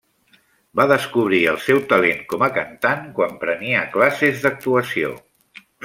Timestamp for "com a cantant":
2.33-3.05